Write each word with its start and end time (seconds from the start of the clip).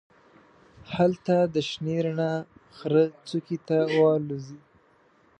هلته 0.95 1.35
د 1.53 1.55
شنې 1.69 1.97
رڼا 2.05 2.33
غره 2.77 3.03
څوکې 3.27 3.57
ته 3.67 3.77
والوزي. 4.01 4.59